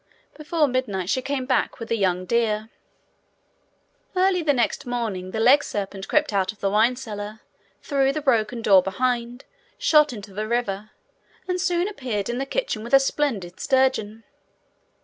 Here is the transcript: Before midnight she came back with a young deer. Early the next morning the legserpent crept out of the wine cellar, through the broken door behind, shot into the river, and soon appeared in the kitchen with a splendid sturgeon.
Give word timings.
Before 0.35 0.67
midnight 0.67 1.11
she 1.11 1.21
came 1.21 1.45
back 1.45 1.79
with 1.79 1.91
a 1.91 1.95
young 1.95 2.25
deer. 2.25 2.71
Early 4.15 4.41
the 4.41 4.51
next 4.51 4.87
morning 4.87 5.29
the 5.29 5.39
legserpent 5.39 6.07
crept 6.07 6.33
out 6.33 6.51
of 6.51 6.59
the 6.59 6.71
wine 6.71 6.95
cellar, 6.95 7.41
through 7.83 8.11
the 8.11 8.19
broken 8.21 8.63
door 8.63 8.81
behind, 8.81 9.45
shot 9.77 10.11
into 10.11 10.33
the 10.33 10.47
river, 10.47 10.89
and 11.47 11.61
soon 11.61 11.87
appeared 11.87 12.29
in 12.29 12.39
the 12.39 12.47
kitchen 12.47 12.83
with 12.83 12.95
a 12.95 12.99
splendid 12.99 13.59
sturgeon. 13.59 14.23